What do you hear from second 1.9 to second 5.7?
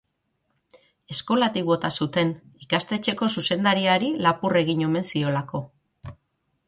zuten, ikastetxeko zuzendariari lapur egin omen ziolako.